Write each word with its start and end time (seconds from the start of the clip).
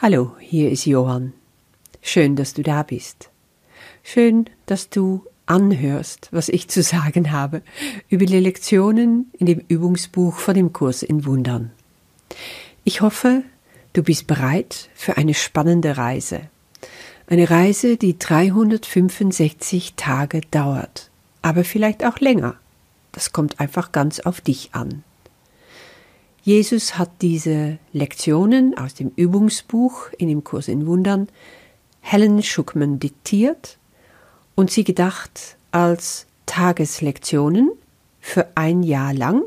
Hallo, 0.00 0.36
hier 0.38 0.70
ist 0.70 0.86
Johann. 0.86 1.32
Schön, 2.02 2.36
dass 2.36 2.54
du 2.54 2.62
da 2.62 2.84
bist. 2.84 3.30
Schön, 4.04 4.48
dass 4.66 4.90
du 4.90 5.24
anhörst, 5.46 6.28
was 6.30 6.48
ich 6.48 6.68
zu 6.68 6.84
sagen 6.84 7.32
habe 7.32 7.62
über 8.08 8.24
die 8.24 8.38
Lektionen 8.38 9.28
in 9.40 9.46
dem 9.46 9.58
Übungsbuch 9.66 10.36
von 10.36 10.54
dem 10.54 10.72
Kurs 10.72 11.02
in 11.02 11.26
Wundern. 11.26 11.72
Ich 12.84 13.00
hoffe, 13.00 13.42
du 13.92 14.04
bist 14.04 14.28
bereit 14.28 14.88
für 14.94 15.16
eine 15.16 15.34
spannende 15.34 15.96
Reise. 15.96 16.42
Eine 17.26 17.50
Reise, 17.50 17.96
die 17.96 18.16
365 18.16 19.94
Tage 19.96 20.42
dauert, 20.52 21.10
aber 21.42 21.64
vielleicht 21.64 22.04
auch 22.04 22.20
länger. 22.20 22.54
Das 23.10 23.32
kommt 23.32 23.58
einfach 23.58 23.90
ganz 23.90 24.20
auf 24.20 24.40
dich 24.40 24.70
an. 24.74 25.02
Jesus 26.42 26.98
hat 26.98 27.10
diese 27.20 27.78
Lektionen 27.92 28.76
aus 28.78 28.94
dem 28.94 29.12
Übungsbuch 29.16 30.10
in 30.16 30.28
dem 30.28 30.44
Kurs 30.44 30.68
in 30.68 30.86
Wundern 30.86 31.28
Helen 32.00 32.42
Schuckman 32.42 32.98
diktiert 32.98 33.78
und 34.54 34.70
sie 34.70 34.84
gedacht 34.84 35.56
als 35.72 36.26
Tageslektionen 36.46 37.70
für 38.20 38.48
ein 38.54 38.82
Jahr 38.82 39.12
lang, 39.12 39.42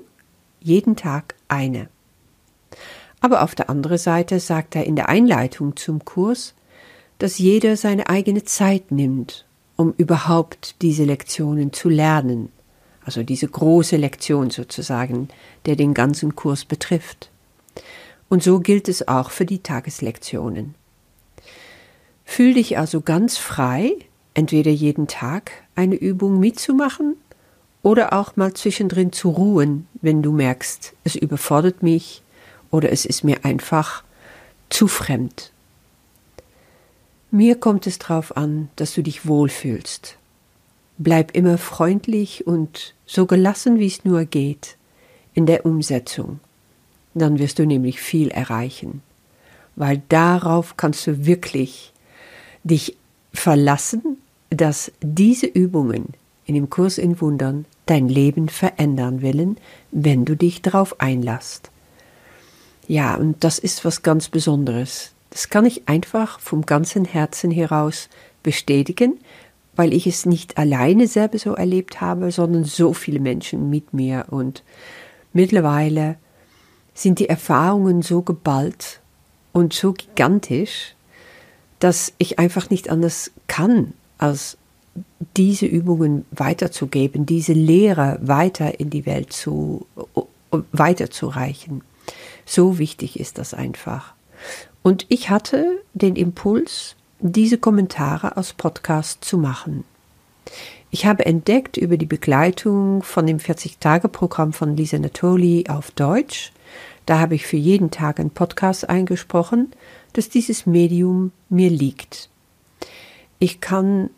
jeden 0.60 0.96
Tag 0.96 1.36
eine. 1.48 1.90
Aber 3.20 3.44
auf 3.44 3.56
der 3.56 3.70
anderen 3.70 3.98
Seite 3.98 4.40
sagt 4.40 4.76
er 4.76 4.86
in 4.86 4.96
der 4.96 5.10
Einleitung 5.10 5.76
zum 5.76 6.06
Kurs, 6.06 6.54
dass 7.18 7.38
jeder 7.38 7.78
seine 7.78 8.10
eigene 8.10 8.44
Zeit 8.44 8.92
nimmt, 8.92 9.46
um 9.76 9.94
überhaupt 9.98 10.76
diese 10.82 11.04
Lektionen 11.04 11.74
zu 11.74 11.90
lernen 11.90 12.50
also 13.06 13.24
diese 13.24 13.48
große 13.48 13.98
Lektion 13.98 14.50
sozusagen, 14.50 15.30
der 15.66 15.76
den 15.76 15.94
ganzen 15.94 16.36
Kurs 16.36 16.66
betrifft. 16.66 17.30
Und 18.30 18.44
so 18.44 18.60
gilt 18.60 18.88
es 18.88 19.08
auch 19.08 19.32
für 19.32 19.46
die 19.46 19.60
Tageslektionen. 19.60 20.76
Fühl 22.26 22.54
dich 22.54 22.78
also 22.78 23.02
ganz 23.02 23.38
frei, 23.38 23.94
entweder 24.34 24.72
jeden 24.72 25.08
Tag 25.08 25.52
eine 25.76 25.96
Übung 25.96 26.40
mitzumachen 26.40 27.16
oder 27.84 28.14
auch 28.14 28.36
mal 28.36 28.54
zwischendrin 28.54 29.12
zu 29.12 29.30
ruhen, 29.30 29.88
wenn 30.02 30.22
du 30.22 30.32
merkst, 30.32 30.94
es 31.04 31.16
überfordert 31.16 31.84
mich 31.84 32.22
oder 32.70 32.92
es 32.92 33.06
ist 33.06 33.24
mir 33.24 33.44
einfach 33.44 34.04
zu 34.70 34.88
fremd. 34.88 35.52
Mir 37.32 37.60
kommt 37.60 37.88
es 37.88 38.00
darauf 38.00 38.36
an, 38.38 38.70
dass 38.76 38.94
du 38.94 39.02
dich 39.02 39.26
wohlfühlst, 39.26 40.18
Bleib 41.04 41.36
immer 41.36 41.58
freundlich 41.58 42.46
und 42.46 42.94
so 43.08 43.26
gelassen, 43.26 43.80
wie 43.80 43.88
es 43.88 44.06
nur 44.06 44.26
geht, 44.26 44.78
in 45.34 45.48
der 45.48 45.66
Umsetzung. 45.66 46.40
Dann 47.16 47.40
wirst 47.40 47.58
du 47.58 47.66
nämlich 47.66 48.00
viel 48.00 48.30
erreichen, 48.30 49.02
weil 49.76 50.04
darauf 50.10 50.78
kannst 50.78 51.08
du 51.08 51.26
wirklich 51.26 51.92
dich 52.64 52.96
verlassen, 53.34 54.18
dass 54.52 54.92
diese 55.02 55.48
Übungen 55.48 56.10
in 56.46 56.54
dem 56.54 56.70
Kurs 56.70 57.00
in 57.00 57.20
Wundern 57.20 57.66
dein 57.88 58.08
Leben 58.08 58.48
verändern 58.48 59.24
willen, 59.24 59.58
wenn 59.90 60.24
du 60.24 60.36
dich 60.36 60.62
darauf 60.62 61.02
einlasst. 61.02 61.72
Ja, 62.88 63.16
und 63.16 63.44
das 63.44 63.58
ist 63.58 63.86
was 63.86 64.04
ganz 64.04 64.30
Besonderes. 64.30 65.14
Das 65.32 65.50
kann 65.50 65.66
ich 65.66 65.88
einfach 65.88 66.40
vom 66.40 66.68
ganzen 66.68 67.06
Herzen 67.06 67.50
heraus 67.50 68.08
bestätigen, 68.44 69.18
weil 69.76 69.94
ich 69.94 70.08
es 70.08 70.26
nicht 70.26 70.58
alleine 70.58 71.08
selber 71.08 71.38
so 71.38 71.54
erlebt 71.54 72.02
habe, 72.02 72.32
sondern 72.32 72.64
so 72.64 72.94
viele 72.94 73.20
Menschen 73.20 73.70
mit 73.70 73.94
mir. 73.94 74.26
Und 74.30 74.64
mittlerweile 75.34 76.18
sind 76.94 77.20
die 77.20 77.30
Erfahrungen 77.30 78.02
so 78.02 78.22
geballt 78.22 79.00
und 79.54 79.74
so 79.74 79.94
gigantisch, 79.94 80.96
dass 81.80 82.14
ich 82.18 82.38
einfach 82.38 82.70
nicht 82.70 82.90
anders 82.90 83.32
kann, 83.48 83.94
als 84.18 84.58
diese 85.38 85.66
Übungen 85.66 86.26
weiterzugeben, 86.32 87.26
diese 87.26 87.54
Lehre 87.54 88.20
weiter 88.22 88.80
in 88.80 88.90
die 88.90 89.06
Welt 89.06 89.32
zu, 89.34 89.88
weiterzureichen. 90.52 91.82
So 92.46 92.78
wichtig 92.78 93.20
ist 93.20 93.38
das 93.38 93.54
einfach. 93.54 94.14
Und 94.84 95.06
ich 95.10 95.30
hatte 95.30 95.82
den 95.94 96.16
Impuls, 96.16 96.96
diese 97.22 97.58
Kommentare 97.58 98.36
als 98.36 98.54
Podcast 98.54 99.24
zu 99.24 99.38
machen. 99.38 99.84
Ich 100.90 101.06
habe 101.06 101.26
entdeckt 101.26 101.78
über 101.78 101.98
die 101.98 102.06
Begleitung 102.06 103.04
von 103.04 103.26
dem 103.26 103.38
40-Tage-Programm 103.38 104.54
von 104.54 104.76
Lisa 104.76 105.00
Natoli 105.00 105.66
auf 105.70 105.92
Deutsch, 105.92 106.52
da 107.06 107.20
habe 107.20 107.36
ich 107.36 107.46
für 107.46 107.58
jeden 107.58 107.92
Tag 107.92 108.20
einen 108.20 108.30
Podcast 108.30 108.90
eingesprochen, 108.90 109.72
dass 110.14 110.30
dieses 110.30 110.66
Medium 110.66 111.32
mir 111.50 111.70
liegt. 111.70 112.30
Ich 113.40 113.60
kann 113.60 114.10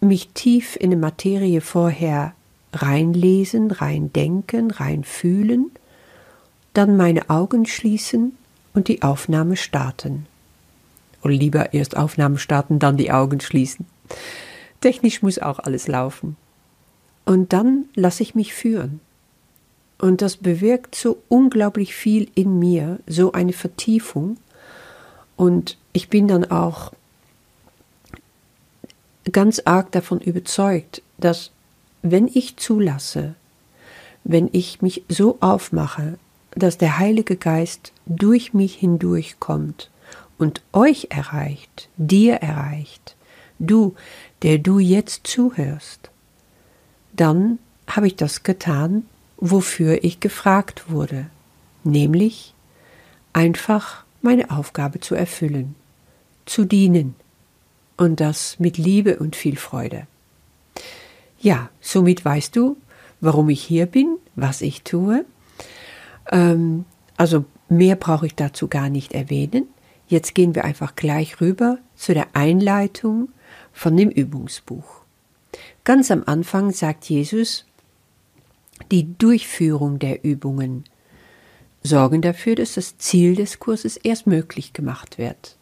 mich 0.00 0.28
tief 0.34 0.76
in 0.76 0.90
die 0.90 0.96
Materie 0.96 1.60
vorher 1.60 2.34
reinlesen, 2.72 3.70
reindenken, 3.70 4.70
reinfühlen, 4.70 5.70
dann 6.74 6.96
meine 6.96 7.30
Augen 7.30 7.66
schließen 7.66 8.36
und 8.74 8.88
die 8.88 9.02
Aufnahme 9.02 9.56
starten. 9.56 10.26
Oder 11.26 11.34
lieber 11.34 11.74
erst 11.74 11.96
Aufnahmen 11.96 12.38
starten, 12.38 12.78
dann 12.78 12.96
die 12.96 13.10
Augen 13.10 13.40
schließen. 13.40 13.84
Technisch 14.80 15.22
muss 15.22 15.40
auch 15.40 15.58
alles 15.58 15.88
laufen. 15.88 16.36
Und 17.24 17.52
dann 17.52 17.86
lasse 17.96 18.22
ich 18.22 18.36
mich 18.36 18.54
führen. 18.54 19.00
Und 19.98 20.22
das 20.22 20.36
bewirkt 20.36 20.94
so 20.94 21.20
unglaublich 21.26 21.96
viel 21.96 22.30
in 22.36 22.60
mir, 22.60 23.00
so 23.08 23.32
eine 23.32 23.52
Vertiefung. 23.52 24.36
Und 25.34 25.76
ich 25.92 26.08
bin 26.10 26.28
dann 26.28 26.48
auch 26.48 26.92
ganz 29.32 29.60
arg 29.64 29.90
davon 29.90 30.20
überzeugt, 30.20 31.02
dass 31.18 31.50
wenn 32.02 32.28
ich 32.32 32.56
zulasse, 32.56 33.34
wenn 34.22 34.48
ich 34.52 34.80
mich 34.80 35.02
so 35.08 35.38
aufmache, 35.40 36.20
dass 36.52 36.78
der 36.78 37.00
Heilige 37.00 37.34
Geist 37.34 37.90
durch 38.06 38.54
mich 38.54 38.76
hindurchkommt 38.76 39.90
und 40.38 40.62
euch 40.72 41.08
erreicht, 41.10 41.88
dir 41.96 42.34
erreicht, 42.36 43.16
du, 43.58 43.94
der 44.42 44.58
du 44.58 44.78
jetzt 44.78 45.26
zuhörst, 45.26 46.10
dann 47.12 47.58
habe 47.86 48.06
ich 48.06 48.16
das 48.16 48.42
getan, 48.42 49.04
wofür 49.38 50.04
ich 50.04 50.20
gefragt 50.20 50.90
wurde, 50.90 51.26
nämlich 51.84 52.54
einfach 53.32 54.04
meine 54.22 54.50
Aufgabe 54.50 55.00
zu 55.00 55.14
erfüllen, 55.14 55.74
zu 56.46 56.64
dienen 56.64 57.14
und 57.96 58.20
das 58.20 58.58
mit 58.58 58.78
Liebe 58.78 59.18
und 59.18 59.36
viel 59.36 59.56
Freude. 59.56 60.06
Ja, 61.38 61.70
somit 61.80 62.24
weißt 62.24 62.56
du, 62.56 62.76
warum 63.20 63.48
ich 63.50 63.62
hier 63.62 63.86
bin, 63.86 64.16
was 64.34 64.62
ich 64.62 64.82
tue. 64.82 65.24
Ähm, 66.30 66.84
also 67.16 67.44
mehr 67.68 67.96
brauche 67.96 68.26
ich 68.26 68.34
dazu 68.34 68.68
gar 68.68 68.88
nicht 68.88 69.12
erwähnen. 69.12 69.68
Jetzt 70.08 70.34
gehen 70.34 70.54
wir 70.54 70.64
einfach 70.64 70.94
gleich 70.94 71.40
rüber 71.40 71.78
zu 71.96 72.14
der 72.14 72.28
Einleitung 72.34 73.30
von 73.72 73.96
dem 73.96 74.10
Übungsbuch. 74.10 75.02
Ganz 75.84 76.10
am 76.10 76.22
Anfang 76.26 76.72
sagt 76.72 77.08
Jesus, 77.08 77.64
die 78.90 79.16
Durchführung 79.16 79.98
der 79.98 80.24
Übungen 80.24 80.84
sorgen 81.82 82.22
dafür, 82.22 82.54
dass 82.54 82.74
das 82.74 82.98
Ziel 82.98 83.34
des 83.34 83.58
Kurses 83.58 83.96
erst 83.96 84.26
möglich 84.26 84.72
gemacht 84.72 85.18
wird. 85.18 85.56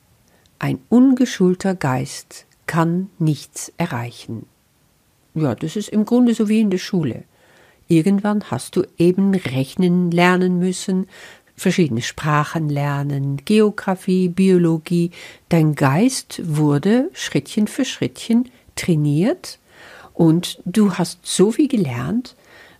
Ein 0.58 0.78
ungeschulter 0.88 1.74
Geist 1.74 2.46
kann 2.66 3.10
nichts 3.18 3.72
erreichen. 3.76 4.46
Ja, 5.34 5.54
das 5.54 5.76
ist 5.76 5.88
im 5.88 6.04
Grunde 6.04 6.34
so 6.34 6.48
wie 6.48 6.60
in 6.60 6.70
der 6.70 6.78
Schule. 6.78 7.24
Irgendwann 7.88 8.50
hast 8.50 8.76
du 8.76 8.84
eben 8.96 9.34
rechnen 9.34 10.10
lernen 10.10 10.58
müssen, 10.58 11.06
verschiedene 11.56 12.02
Sprachen 12.02 12.68
lernen, 12.68 13.38
Geographie, 13.44 14.28
Biologie. 14.28 15.10
Dein 15.48 15.74
Geist 15.74 16.42
wurde 16.44 17.10
Schrittchen 17.12 17.66
für 17.66 17.84
Schrittchen 17.84 18.50
trainiert 18.76 19.58
und 20.12 20.60
du 20.64 20.94
hast 20.94 21.20
so 21.22 21.52
viel 21.52 21.68
gelernt, 21.68 22.36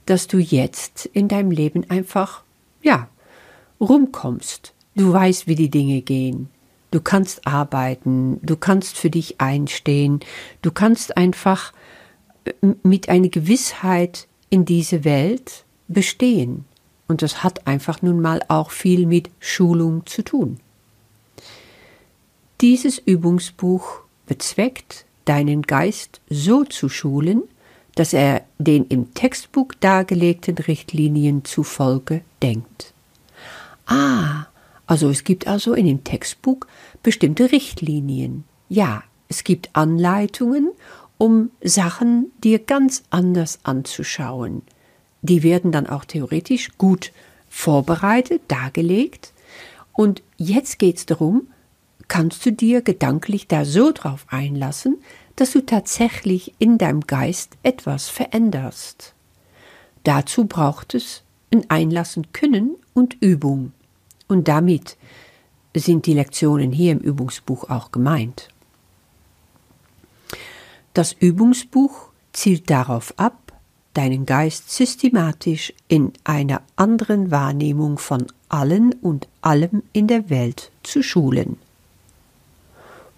dass 0.07 0.27
du 0.27 0.39
jetzt 0.39 1.07
in 1.07 1.29
deinem 1.29 1.51
Leben 1.51 1.89
einfach, 1.89 2.43
ja, 2.83 3.09
rumkommst. 3.81 4.73
Du 4.95 5.13
weißt, 5.13 5.47
wie 5.47 5.57
die 5.57 5.71
Dinge 5.71 6.03
gehen. 6.03 6.49
Du 6.91 7.01
kannst 7.01 7.47
arbeiten, 7.47 8.39
du 8.43 8.57
kannst 8.57 8.97
für 8.97 9.11
dich 9.11 9.41
einstehen, 9.41 10.21
du 10.63 10.71
kannst 10.71 11.17
einfach 11.17 11.73
äh, 12.45 12.53
mit 12.85 13.09
einer 13.09 13.29
Gewissheit 13.29 14.29
in 14.49 14.65
diese 14.65 15.03
Welt 15.03 15.65
bestehen. 15.89 16.65
Und 17.07 17.23
das 17.23 17.43
hat 17.43 17.67
einfach 17.67 18.03
nun 18.03 18.21
mal 18.21 18.41
auch 18.49 18.71
viel 18.71 19.07
mit 19.07 19.31
Schulung 19.41 20.07
zu 20.07 20.23
tun. 20.23 20.59
Dieses 22.61 22.99
Übungsbuch 22.99 24.01
bezweckt, 24.27 25.05
deinen 25.25 25.63
Geist 25.63 26.21
so 26.31 26.65
zu 26.65 26.89
schulen, 26.89 27.43
dass 27.95 28.13
er 28.13 28.45
den 28.59 28.87
im 28.87 29.15
Textbuch 29.15 29.69
dargelegten 29.81 30.57
Richtlinien 30.59 31.45
zufolge 31.45 32.23
denkt. 32.43 32.93
Ah, 33.87 34.47
Also 34.87 35.09
es 35.09 35.25
gibt 35.25 35.47
also 35.47 35.75
in 35.75 35.87
dem 35.87 36.05
Textbuch 36.05 36.61
bestimmte 37.03 37.53
Richtlinien. 37.53 38.45
Ja, 38.69 39.03
es 39.29 39.45
gibt 39.45 39.71
Anleitungen, 39.73 40.71
um 41.17 41.51
Sachen 41.63 42.33
dir 42.43 42.59
ganz 42.59 43.03
anders 43.11 43.61
anzuschauen. 43.63 44.63
Die 45.25 45.43
werden 45.43 45.73
dann 45.73 45.87
auch 45.87 46.05
theoretisch 46.05 46.69
gut 46.77 47.11
vorbereitet, 47.49 48.43
dargelegt. 48.49 49.33
Und 49.95 50.23
jetzt 50.37 50.79
geht 50.79 50.99
es 50.99 51.07
darum, 51.07 51.49
kannst 52.09 52.45
du 52.45 52.53
dir 52.53 52.83
gedanklich 52.83 53.49
da 53.49 53.65
so 53.65 53.91
drauf 53.91 54.27
einlassen, 54.29 54.99
dass 55.37 55.53
du 55.53 55.65
tatsächlich 55.65 56.53
in 56.59 56.77
deinem 56.77 57.01
Geist 57.01 57.57
etwas 57.63 58.09
veränderst. 58.09 59.15
Dazu 60.03 60.45
braucht 60.45 60.93
es 60.95 61.23
ein 61.51 61.71
Einlassen 61.71 62.31
können 62.35 62.77
und 62.93 63.17
Übung. 63.23 63.73
Und 64.29 64.47
damit 64.47 64.99
sind 65.75 66.05
die 66.05 66.13
Lektionen 66.13 66.71
hier 66.71 66.93
im 66.93 66.99
Übungsbuch 66.99 67.71
auch 67.71 67.93
gemeint. 67.93 68.51
Das 70.93 71.15
Übungsbuch 71.15 72.11
zielt 72.35 72.69
darauf 72.69 73.15
ab, 73.17 73.44
deinen 73.95 74.27
Geist 74.27 74.71
systematisch 74.71 75.73
in 75.89 76.13
einer 76.25 76.63
anderen 76.77 77.31
Wahrnehmung 77.31 77.99
von 77.99 78.27
allen 78.49 78.93
und 78.93 79.29
allem 79.41 79.83
in 79.93 80.07
der 80.07 80.31
Welt 80.31 80.71
zu 80.83 81.03
schulen. 81.03 81.57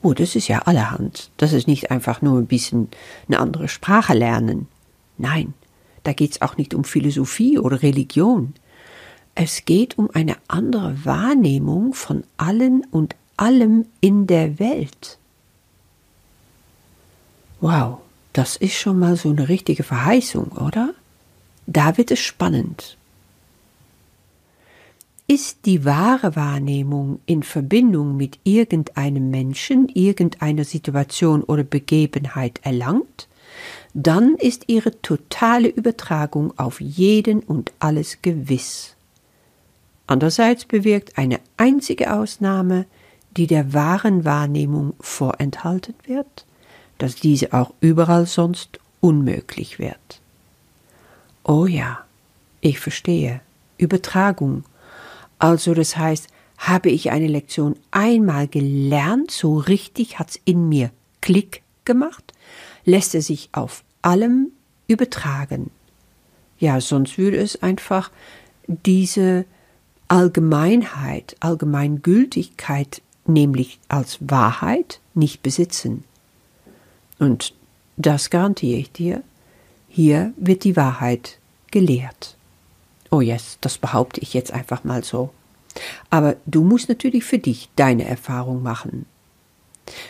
Oh, 0.03 0.13
das 0.13 0.37
ist 0.37 0.49
ja 0.49 0.61
allerhand. 0.61 1.31
Das 1.39 1.53
ist 1.53 1.67
nicht 1.67 1.91
einfach 1.91 2.23
nur 2.23 2.39
ein 2.39 2.47
bisschen 2.47 2.89
eine 3.27 3.41
andere 3.41 3.69
Sprache 3.69 4.15
lernen. 4.15 4.69
Nein, 5.19 5.55
da 6.05 6.13
geht's 6.13 6.43
auch 6.43 6.57
nicht 6.57 6.75
um 6.75 6.85
Philosophie 6.85 7.59
oder 7.59 7.83
Religion. 7.83 8.55
Es 9.35 9.65
geht 9.65 9.99
um 9.99 10.09
eine 10.13 10.37
andere 10.47 11.05
Wahrnehmung 11.05 11.93
von 11.93 12.25
allen 12.37 12.87
und 12.91 13.17
allem 13.37 13.87
in 14.01 14.27
der 14.27 14.59
Welt. 14.59 15.19
Wow, 17.61 17.99
das 18.37 18.57
ist 18.57 18.75
schon 18.75 18.99
mal 18.99 19.17
so 19.17 19.31
eine 19.31 19.49
richtige 19.49 19.83
Verheißung, 19.83 20.49
oder? 20.53 20.93
Da 21.67 21.97
wird 21.97 22.11
es 22.11 22.21
spannend. 22.21 22.99
Ist 25.27 25.65
die 25.65 25.87
wahre 25.87 26.37
Wahrnehmung 26.37 27.21
in 27.25 27.43
Verbindung 27.43 28.19
mit 28.19 28.39
irgendeinem 28.45 29.31
Menschen, 29.31 29.89
irgendeiner 29.89 30.65
Situation 30.65 31.43
oder 31.45 31.65
Begebenheit 31.65 32.61
erlangt, 32.63 33.27
dann 33.95 34.35
ist 34.35 34.65
ihre 34.67 35.01
totale 35.01 35.69
Übertragung 35.69 36.53
auf 36.59 36.79
jeden 36.79 37.41
und 37.41 37.73
alles 37.79 38.21
gewiss. 38.21 38.97
Andererseits 40.07 40.67
bewirkt 40.67 41.17
eine 41.17 41.41
einzige 41.57 42.13
Ausnahme, 42.13 42.85
die 43.35 43.47
der 43.47 43.73
wahren 43.73 44.27
Wahrnehmung 44.27 44.93
vorenthalten 45.01 45.95
wird, 46.05 46.45
dass 46.99 47.17
diese 47.17 47.53
auch 47.53 47.73
überall 47.81 48.27
sonst 48.27 48.79
unmöglich 49.01 49.79
wird. 49.79 50.21
Oh 51.45 51.67
ja, 51.67 52.05
ich 52.61 52.81
verstehe. 52.81 53.41
Übertragung 53.79 54.65
also 55.39 55.75
das 55.75 55.97
heißt, 55.97 56.29
habe 56.59 56.91
ich 56.91 57.11
eine 57.11 57.27
Lektion 57.27 57.77
einmal 57.91 58.49
gelernt, 58.49 59.31
so 59.31 59.59
richtig 59.59 60.19
hat's 60.19 60.41
in 60.45 60.69
mir 60.69 60.91
Klick 61.21 61.63
gemacht, 61.85 62.33
lässt 62.85 63.15
er 63.15 63.23
sich 63.23 63.51
auf 63.53 63.85
allem 64.03 64.53
übertragen. 64.87 65.71
Ja, 66.59 66.81
sonst 66.81 67.19
würde 67.19 67.37
es 67.37 67.63
einfach 67.63 68.11
diese 68.67 69.45
Allgemeinheit, 70.09 71.37
Allgemeingültigkeit, 71.41 73.03
nämlich 73.27 73.79
als 73.89 74.19
Wahrheit, 74.21 75.01
nicht 75.15 75.43
besitzen. 75.43 76.05
Und 77.19 77.55
das 77.97 78.31
garantiere 78.31 78.79
ich 78.79 78.93
dir, 78.93 79.23
hier 79.89 80.33
wird 80.37 80.65
die 80.65 80.77
Wahrheit 80.77 81.39
gelehrt. 81.71 82.37
Oh 83.11 83.21
yes, 83.21 83.59
das 83.61 83.79
behaupte 83.79 84.21
ich 84.21 84.35
jetzt 84.35 84.53
einfach 84.53 84.85
mal 84.85 85.05
so. 85.05 85.31
Aber 86.11 86.37
du 86.47 86.63
musst 86.63 86.89
natürlich 86.89 87.25
für 87.25 87.39
dich 87.39 87.69
deine 87.77 88.07
Erfahrung 88.07 88.63
machen. 88.63 89.07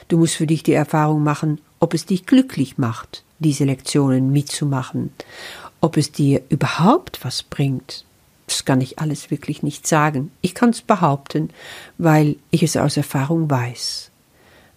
Du 0.08 0.19
musst 0.19 0.37
für 0.37 0.47
dich 0.47 0.62
die 0.62 0.73
Erfahrung 0.73 1.23
machen, 1.23 1.61
ob 1.81 1.94
es 1.94 2.06
dich 2.06 2.26
glücklich 2.26 2.79
macht, 2.79 3.25
diese 3.38 3.64
Lektionen 3.64 4.32
mitzumachen, 4.32 5.12
ob 5.81 5.97
es 5.97 6.12
dir 6.12 6.43
überhaupt 6.49 7.25
was 7.25 7.43
bringt. 7.43 8.05
Das 8.47 8.64
kann 8.64 8.81
ich 8.81 8.99
alles 8.99 9.31
wirklich 9.31 9.62
nicht 9.62 9.87
sagen. 9.87 10.31
Ich 10.41 10.55
kann 10.55 10.70
es 10.70 10.81
behaupten, 10.81 11.50
weil 11.99 12.37
ich 12.50 12.62
es 12.62 12.76
aus 12.76 12.97
Erfahrung 12.97 13.50
weiß. 13.50 14.11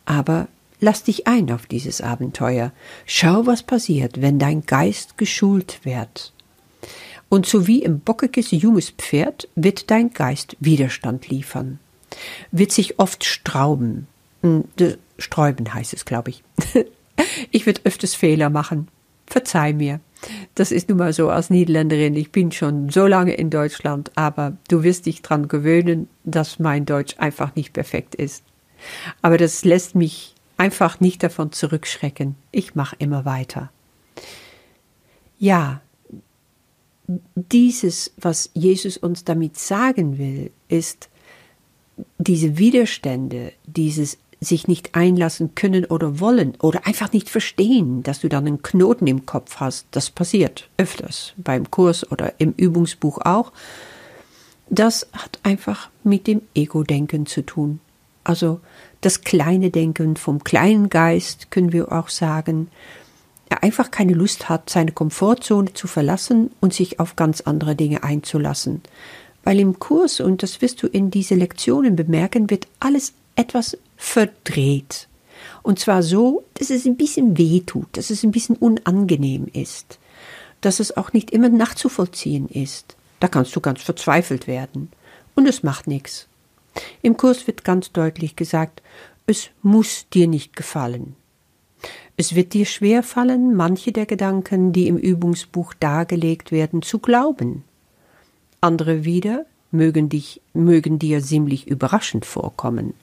Aber 0.06 0.48
lass 0.80 1.04
dich 1.04 1.28
ein 1.28 1.52
auf 1.52 1.66
dieses 1.66 2.02
Abenteuer. 2.02 2.72
Schau, 3.06 3.46
was 3.46 3.64
passiert, 3.64 4.22
wenn 4.22 4.40
dein 4.40 4.66
Geist 4.66 5.18
geschult 5.18 5.80
wird. 5.84 6.34
Und 7.30 7.46
so 7.46 7.68
wie 7.68 7.84
im 7.84 8.00
bockiges 8.00 8.52
junges 8.52 8.90
Pferd 8.90 9.48
wird 9.56 9.92
dein 9.92 10.12
Geist 10.12 10.58
Widerstand 10.60 11.30
liefern, 11.30 11.80
wird 12.52 12.72
sich 12.72 13.00
oft 13.00 13.24
strauben. 13.24 14.08
Hm, 14.42 14.66
sträuben 15.20 15.74
heißt 15.74 15.94
es, 15.94 16.06
glaube 16.06 16.32
ich. 16.32 16.44
ich 17.52 17.66
wird 17.66 17.86
öfters 17.86 18.16
Fehler 18.16 18.50
machen. 18.50 18.88
Verzeih 19.28 19.74
mir. 19.74 20.00
Das 20.56 20.72
ist 20.72 20.90
nun 20.90 20.98
mal 20.98 21.14
so 21.14 21.30
als 21.30 21.50
Niederländerin. 21.52 22.16
Ich 22.16 22.32
bin 22.32 22.52
schon 22.52 22.90
so 22.90 23.06
lange 23.06 23.36
in 23.36 23.52
Deutschland, 23.52 24.12
aber 24.16 24.58
du 24.68 24.84
wirst 24.84 25.06
dich 25.06 25.22
dran 25.22 25.48
gewöhnen, 25.48 26.10
dass 26.24 26.60
mein 26.60 26.86
Deutsch 26.86 27.16
einfach 27.20 27.56
nicht 27.56 27.74
perfekt 27.74 28.16
ist. 28.16 28.44
Aber 29.22 29.38
das 29.38 29.64
lässt 29.66 29.94
mich 29.96 30.36
einfach 30.60 31.00
nicht 31.00 31.24
davon 31.24 31.52
zurückschrecken. 31.52 32.36
Ich 32.52 32.76
mache 32.76 32.96
immer 33.00 33.26
weiter. 33.26 33.72
Ja, 35.38 35.82
dieses, 37.36 38.12
was 38.18 38.52
Jesus 38.54 38.98
uns 38.98 39.24
damit 39.24 39.58
sagen 39.58 40.18
will, 40.18 40.52
ist, 40.68 41.10
diese 42.18 42.58
Widerstände, 42.58 43.54
dieses 43.66 44.18
sich 44.42 44.68
nicht 44.68 44.96
einlassen 44.96 45.56
können 45.56 45.86
oder 45.86 46.20
wollen 46.20 46.54
oder 46.62 46.88
einfach 46.88 47.12
nicht 47.12 47.30
verstehen, 47.30 48.04
dass 48.04 48.22
du 48.22 48.30
dann 48.30 48.48
einen 48.48 48.62
Knoten 48.62 49.08
im 49.08 49.26
Kopf 49.26 49.58
hast, 49.58 49.88
das 49.92 50.10
passiert 50.10 50.70
öfters 50.78 51.34
beim 51.38 51.70
Kurs 51.70 52.10
oder 52.10 52.34
im 52.38 52.54
Übungsbuch 52.56 53.20
auch. 53.26 53.52
Das 54.70 55.10
hat 55.12 55.40
einfach 55.44 55.90
mit 56.04 56.28
dem 56.28 56.42
Ego-Denken 56.54 57.26
zu 57.26 57.46
tun. 57.46 57.82
Also 58.24 58.62
das 59.02 59.22
kleine 59.22 59.72
Denken 59.72 60.16
vom 60.18 60.44
kleinen 60.44 60.90
Geist 60.90 61.52
können 61.52 61.72
wir 61.72 61.92
auch 61.92 62.10
sagen, 62.10 62.70
er 63.50 63.64
einfach 63.64 63.92
keine 63.92 64.14
Lust 64.14 64.50
hat, 64.50 64.70
seine 64.70 64.92
Komfortzone 64.92 65.74
zu 65.74 65.88
verlassen 65.88 66.52
und 66.60 66.74
sich 66.74 67.00
auf 67.00 67.16
ganz 67.16 67.42
andere 67.42 67.76
Dinge 67.76 68.04
einzulassen. 68.04 68.82
Weil 69.44 69.60
im 69.60 69.80
Kurs, 69.80 70.20
und 70.20 70.44
das 70.44 70.62
wirst 70.62 70.84
du 70.84 70.88
in 70.88 71.10
diese 71.10 71.36
Lektionen 71.36 71.96
bemerken, 71.96 72.50
wird 72.50 72.68
alles 72.80 73.14
etwas 73.36 73.78
verdreht. 73.98 75.08
Und 75.64 75.80
zwar 75.80 76.04
so, 76.04 76.44
dass 76.56 76.70
es 76.70 76.86
ein 76.86 76.98
bisschen 76.98 77.38
weh 77.38 77.62
tut, 77.62 77.88
dass 77.94 78.10
es 78.10 78.24
ein 78.24 78.32
bisschen 78.32 78.56
unangenehm 78.56 79.48
ist, 79.52 79.98
dass 80.62 80.80
es 80.80 80.96
auch 80.96 81.14
nicht 81.14 81.32
immer 81.32 81.50
nachzuvollziehen 81.50 82.48
ist. 82.50 82.96
Da 83.20 83.28
kannst 83.28 83.56
du 83.56 83.62
ganz 83.62 83.82
verzweifelt 83.82 84.46
werden. 84.46 84.92
Und 85.36 85.48
es 85.48 85.64
macht 85.64 85.88
nichts. 85.88 86.29
Im 87.02 87.18
Kurs 87.18 87.48
wird 87.48 87.64
ganz 87.64 87.92
deutlich 87.92 88.36
gesagt, 88.36 88.82
es 89.26 89.50
muss 89.62 90.08
dir 90.10 90.28
nicht 90.28 90.56
gefallen. 90.56 91.16
Es 92.18 92.36
wird 92.36 92.54
dir 92.54 92.66
schwer 92.66 93.04
fallen, 93.04 93.56
manche 93.56 93.92
der 93.92 94.06
Gedanken, 94.06 94.74
die 94.74 94.88
im 94.88 94.98
Übungsbuch 94.98 95.74
dargelegt 95.74 96.52
werden, 96.52 96.82
zu 96.82 97.00
glauben. 97.00 97.64
Andere 98.60 99.06
wieder 99.06 99.46
mögen 99.72 100.10
dich, 100.10 100.42
mögen 100.54 101.00
dir 101.00 101.24
ziemlich 101.24 101.68
überraschend 101.68 102.26
vorkommen. 102.26 102.94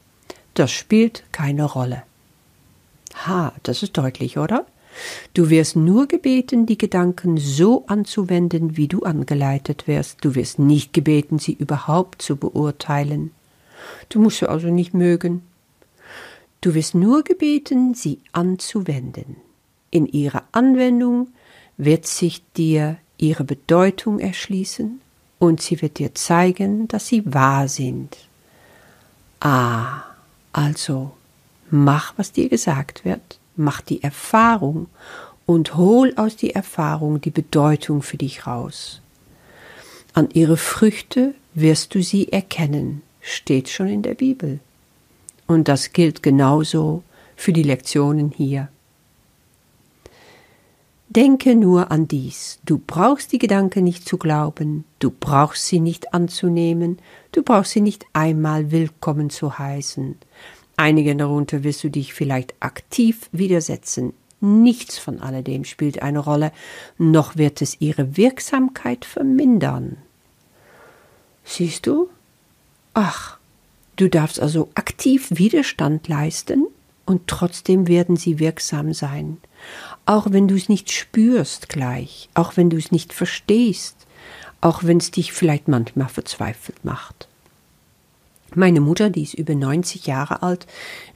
Das 0.54 0.70
spielt 0.70 1.22
keine 1.32 1.64
Rolle. 1.64 2.02
Ha, 3.26 3.52
das 3.62 3.82
ist 3.82 3.96
deutlich, 3.96 4.36
oder? 4.36 4.66
Du 5.34 5.50
wirst 5.50 5.76
nur 5.76 6.06
gebeten, 6.06 6.66
die 6.66 6.78
Gedanken 6.78 7.36
so 7.38 7.84
anzuwenden, 7.86 8.76
wie 8.76 8.88
du 8.88 9.02
angeleitet 9.02 9.86
wirst. 9.86 10.24
Du 10.24 10.34
wirst 10.34 10.58
nicht 10.58 10.92
gebeten, 10.92 11.38
sie 11.38 11.52
überhaupt 11.52 12.22
zu 12.22 12.36
beurteilen. 12.36 13.30
Du 14.08 14.20
musst 14.20 14.38
sie 14.38 14.48
also 14.48 14.68
nicht 14.68 14.94
mögen. 14.94 15.42
Du 16.60 16.74
wirst 16.74 16.94
nur 16.94 17.22
gebeten, 17.22 17.94
sie 17.94 18.18
anzuwenden. 18.32 19.36
In 19.90 20.06
ihrer 20.06 20.42
Anwendung 20.52 21.28
wird 21.76 22.06
sich 22.06 22.42
dir 22.56 22.98
ihre 23.18 23.44
Bedeutung 23.44 24.18
erschließen 24.18 25.00
und 25.38 25.60
sie 25.60 25.80
wird 25.82 25.98
dir 25.98 26.14
zeigen, 26.14 26.88
dass 26.88 27.06
sie 27.06 27.22
wahr 27.32 27.68
sind. 27.68 28.16
Ah, 29.40 30.02
also 30.52 31.12
mach, 31.70 32.14
was 32.16 32.32
dir 32.32 32.48
gesagt 32.48 33.04
wird, 33.04 33.38
mach 33.54 33.80
die 33.80 34.02
Erfahrung 34.02 34.88
und 35.44 35.76
hol 35.76 36.12
aus 36.16 36.36
die 36.36 36.54
Erfahrung 36.54 37.20
die 37.20 37.30
Bedeutung 37.30 38.02
für 38.02 38.16
dich 38.16 38.46
raus. 38.46 39.00
An 40.14 40.28
ihre 40.32 40.56
Früchte 40.56 41.34
wirst 41.54 41.94
du 41.94 42.02
sie 42.02 42.32
erkennen, 42.32 43.02
steht 43.26 43.68
schon 43.68 43.88
in 43.88 44.02
der 44.02 44.14
Bibel. 44.14 44.60
Und 45.46 45.68
das 45.68 45.92
gilt 45.92 46.22
genauso 46.22 47.02
für 47.34 47.52
die 47.52 47.64
Lektionen 47.64 48.30
hier. 48.30 48.68
Denke 51.08 51.54
nur 51.54 51.90
an 51.90 52.08
dies. 52.08 52.58
Du 52.64 52.78
brauchst 52.84 53.32
die 53.32 53.38
Gedanken 53.38 53.84
nicht 53.84 54.08
zu 54.08 54.16
glauben, 54.16 54.84
du 54.98 55.10
brauchst 55.10 55.66
sie 55.66 55.80
nicht 55.80 56.14
anzunehmen, 56.14 56.98
du 57.32 57.42
brauchst 57.42 57.72
sie 57.72 57.80
nicht 57.80 58.04
einmal 58.12 58.70
willkommen 58.70 59.30
zu 59.30 59.58
heißen. 59.58 60.16
Einigen 60.76 61.18
darunter 61.18 61.64
wirst 61.64 61.84
du 61.84 61.90
dich 61.90 62.12
vielleicht 62.12 62.54
aktiv 62.60 63.28
widersetzen. 63.32 64.12
Nichts 64.40 64.98
von 64.98 65.20
alledem 65.20 65.64
spielt 65.64 66.02
eine 66.02 66.18
Rolle, 66.18 66.52
noch 66.98 67.36
wird 67.36 67.62
es 67.62 67.80
ihre 67.80 68.16
Wirksamkeit 68.16 69.04
vermindern. 69.04 69.96
Siehst 71.44 71.86
du? 71.86 72.10
Ach, 72.98 73.36
du 73.96 74.08
darfst 74.08 74.40
also 74.40 74.70
aktiv 74.74 75.28
Widerstand 75.28 76.08
leisten 76.08 76.66
und 77.04 77.26
trotzdem 77.26 77.88
werden 77.88 78.16
sie 78.16 78.38
wirksam 78.38 78.94
sein. 78.94 79.36
Auch 80.06 80.28
wenn 80.30 80.48
du 80.48 80.54
es 80.54 80.70
nicht 80.70 80.90
spürst 80.90 81.68
gleich, 81.68 82.30
auch 82.32 82.56
wenn 82.56 82.70
du 82.70 82.78
es 82.78 82.92
nicht 82.92 83.12
verstehst, 83.12 84.06
auch 84.62 84.82
wenn 84.82 84.96
es 84.96 85.10
dich 85.10 85.34
vielleicht 85.34 85.68
manchmal 85.68 86.08
verzweifelt 86.08 86.86
macht. 86.86 87.28
Meine 88.54 88.80
Mutter, 88.80 89.10
die 89.10 89.24
ist 89.24 89.34
über 89.34 89.54
90 89.54 90.06
Jahre 90.06 90.42
alt, 90.42 90.66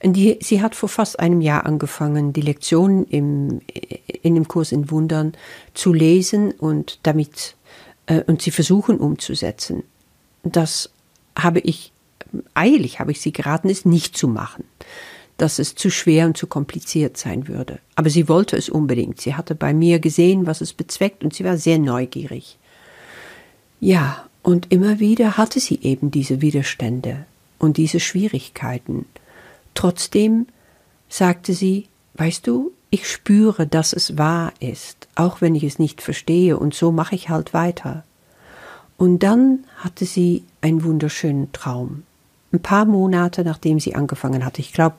die, 0.05 0.37
sie 0.43 0.61
hat 0.61 0.75
vor 0.75 0.91
fast 0.91 1.19
einem 1.19 1.41
Jahr 1.41 1.65
angefangen, 1.65 2.35
die 2.35 2.43
Lektionen 2.43 3.07
im, 3.07 3.63
in 4.21 4.35
dem 4.35 4.49
Kurs 4.49 4.71
in 4.71 4.91
Wundern 4.91 5.33
zu 5.73 5.95
lesen 5.95 6.53
und 6.53 6.99
damit 7.05 7.57
äh, 8.05 8.23
und 8.27 8.43
sie 8.43 8.51
versuchen 8.51 8.99
umzusetzen. 8.99 9.83
Das 10.43 10.91
habe 11.37 11.61
ich 11.61 11.93
eilig 12.55 13.01
habe 13.01 13.13
ich 13.13 13.21
sie 13.21 13.33
geraten, 13.33 13.69
es 13.69 13.85
nicht 13.85 14.17
zu 14.17 14.29
machen 14.29 14.65
dass 15.41 15.59
es 15.59 15.75
zu 15.75 15.91
schwer 15.91 16.27
und 16.27 16.37
zu 16.37 16.47
kompliziert 16.47 17.17
sein 17.17 17.49
würde. 17.49 17.79
Aber 17.95 18.11
sie 18.11 18.29
wollte 18.29 18.57
es 18.57 18.69
unbedingt. 18.69 19.23
Sie 19.23 19.35
hatte 19.35 19.55
bei 19.55 19.73
mir 19.73 19.99
gesehen, 19.99 20.47
was 20.47 20.61
es 20.61 20.75
bezweckt, 20.75 21.25
und 21.25 21.33
sie 21.33 21.45
war 21.45 21.57
sehr 21.57 21.79
neugierig. 21.79 22.59
Ja, 23.81 24.29
und 24.43 24.71
immer 24.71 25.01
wieder 25.01 25.39
hatte 25.39 25.59
sie 25.59 25.81
eben 25.83 26.11
diese 26.11 26.43
Widerstände 26.43 27.25
und 27.59 27.79
diese 27.79 28.01
Schwierigkeiten. 28.01 29.07
Trotzdem 29.73 30.47
sagte 31.09 31.55
sie, 31.55 31.87
weißt 32.15 32.47
du, 32.47 32.73
ich 32.91 33.09
spüre, 33.09 33.67
dass 33.67 33.95
es 33.95 34.19
wahr 34.19 34.53
ist, 34.61 35.09
auch 35.15 35.41
wenn 35.41 35.55
ich 35.55 35.65
es 35.65 35.79
nicht 35.79 36.03
verstehe, 36.03 36.59
und 36.59 36.75
so 36.75 36.93
mache 36.93 37.15
ich 37.15 37.31
halt 37.31 37.55
weiter. 37.55 38.05
Und 38.99 39.23
dann 39.23 39.65
hatte 39.79 40.05
sie 40.05 40.45
einen 40.61 40.85
wunderschönen 40.85 41.53
Traum 41.53 42.05
ein 42.53 42.61
paar 42.61 42.85
Monate 42.85 43.45
nachdem 43.45 43.81
sie 43.81 43.95
angefangen 43.95 44.45
hatte, 44.45 44.61
ich 44.61 44.73
glaube 44.73 44.97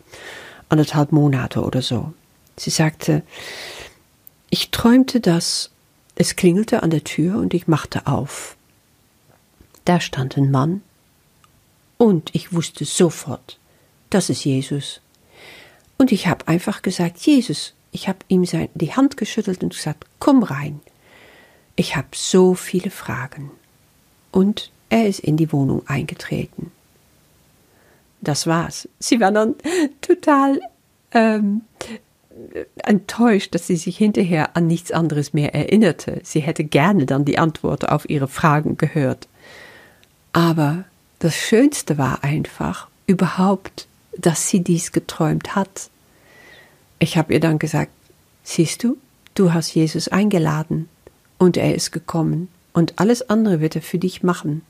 anderthalb 0.70 1.12
Monate 1.12 1.62
oder 1.62 1.82
so. 1.82 2.14
Sie 2.56 2.70
sagte, 2.70 3.24
ich 4.50 4.72
träumte, 4.72 5.20
dass 5.20 5.72
es 6.16 6.36
klingelte 6.36 6.84
an 6.84 6.90
der 6.90 7.04
Tür 7.04 7.38
und 7.38 7.54
ich 7.54 7.68
machte 7.68 8.08
auf. 8.08 8.56
Da 9.86 10.00
stand 10.00 10.38
ein 10.38 10.52
Mann 10.52 10.82
und 11.98 12.34
ich 12.34 12.54
wusste 12.54 12.86
sofort, 12.86 13.58
das 14.10 14.30
ist 14.30 14.46
Jesus. 14.46 15.02
Und 15.98 16.12
ich 16.12 16.28
habe 16.28 16.48
einfach 16.48 16.82
gesagt, 16.82 17.20
Jesus, 17.20 17.74
ich 17.92 18.08
habe 18.08 18.20
ihm 18.28 18.46
sein, 18.46 18.70
die 18.74 18.96
Hand 18.96 19.18
geschüttelt 19.18 19.64
und 19.64 19.74
gesagt, 19.74 20.06
komm 20.20 20.44
rein. 20.44 20.80
Ich 21.76 21.96
habe 21.96 22.08
so 22.14 22.54
viele 22.54 22.92
Fragen. 22.92 23.52
Und 24.32 24.72
er 24.92 25.08
ist 25.08 25.22
in 25.22 25.38
die 25.38 25.52
Wohnung 25.52 25.82
eingetreten 25.88 26.72
das 28.22 28.48
war's. 28.48 28.88
Sie 29.00 29.20
war 29.20 29.32
dann 29.32 29.56
total 30.02 30.62
ähm, 31.12 31.62
enttäuscht, 32.78 33.54
dass 33.54 33.68
sie 33.68 33.76
sich 33.76 33.98
hinterher 33.98 34.56
an 34.56 34.68
nichts 34.68 34.92
anderes 34.92 35.34
mehr 35.34 35.54
erinnerte. 35.54 36.22
Sie 36.24 36.40
hätte 36.40 36.64
gerne 36.64 37.06
dann 37.06 37.26
die 37.26 37.40
Antwort 37.40 37.90
auf 37.90 38.10
ihre 38.10 38.28
Fragen 38.28 38.78
gehört. 38.78 39.28
Aber 40.34 40.86
das 41.20 41.36
Schönste 41.36 41.98
war 41.98 42.24
einfach 42.24 42.88
überhaupt, 43.08 43.88
dass 44.18 44.48
sie 44.48 44.62
dies 44.62 44.92
geträumt 44.92 45.56
hat. 45.56 45.90
Ich 47.00 47.18
habe 47.18 47.34
ihr 47.34 47.40
dann 47.40 47.60
gesagt, 47.60 47.92
siehst 48.44 48.84
du, 48.84 48.98
du 49.34 49.54
hast 49.54 49.74
Jesus 49.74 50.08
eingeladen 50.08 50.88
und 51.38 51.58
er 51.58 51.76
ist 51.76 51.92
gekommen 51.92 52.50
und 52.74 53.00
alles 53.00 53.30
andere 53.30 53.60
wird 53.60 53.76
er 53.76 53.82
für 53.82 53.98
dich 53.98 54.24
machen. 54.24 54.62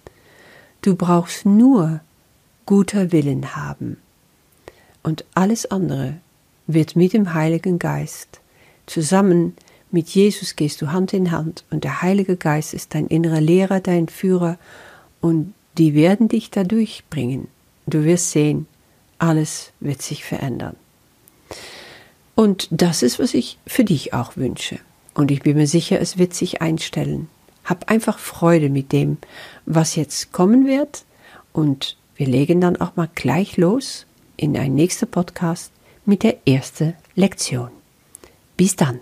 Du 0.82 0.96
brauchst 0.96 1.46
nur 1.46 2.02
guter 2.66 3.12
Willen 3.12 3.56
haben. 3.56 3.98
Und 5.04 5.26
alles 5.34 5.70
andere 5.70 6.18
wird 6.68 6.96
mit 6.96 7.14
dem 7.14 7.34
Heiligen 7.34 7.80
Geist. 7.80 8.40
Zusammen 8.86 9.56
mit 9.92 10.10
Jesus 10.10 10.56
gehst 10.56 10.82
du 10.82 10.92
Hand 10.92 11.14
in 11.14 11.32
Hand 11.32 11.66
und 11.70 11.84
der 11.84 12.02
Heilige 12.02 12.38
Geist 12.38 12.74
ist 12.74 12.96
dein 12.96 13.08
innerer 13.08 13.42
Lehrer, 13.42 13.80
dein 13.80 14.08
Führer 14.08 14.58
und 15.20 15.54
die 15.78 15.94
werden 15.94 16.28
dich 16.28 16.50
da 16.50 16.64
durchbringen. 16.64 17.48
Du 17.88 18.04
wirst 18.04 18.32
sehen, 18.32 18.68
alles 19.20 19.72
wird 19.80 20.02
sich 20.02 20.24
verändern. 20.24 20.76
Und 22.36 22.68
das 22.72 23.04
ist, 23.04 23.20
was 23.20 23.34
ich 23.34 23.60
für 23.68 23.84
dich 23.84 24.14
auch 24.14 24.38
wünsche. 24.38 24.80
Und 25.14 25.30
ich 25.30 25.42
bin 25.42 25.58
mir 25.58 25.68
sicher, 25.68 26.00
es 26.00 26.18
wird 26.18 26.34
sich 26.34 26.62
einstellen. 26.62 27.28
Hab 27.64 27.90
einfach 27.90 28.20
Freude 28.20 28.70
mit 28.70 28.92
dem, 28.92 29.18
was 29.66 29.96
jetzt 29.96 30.32
kommen 30.32 30.66
wird 30.66 31.06
und 31.54 31.98
wir 32.16 32.28
legen 32.28 32.62
dann 32.62 32.78
auch 32.78 32.96
mal 32.96 33.10
gleich 33.14 33.58
los 33.58 34.06
in 34.38 34.58
ein 34.58 34.76
nächster 34.76 35.06
Podcast 35.06 35.72
mit 36.06 36.24
der 36.24 36.48
ersten 36.48 36.96
Lektion. 37.16 37.70
Bis 38.58 38.76
dann. 38.76 39.00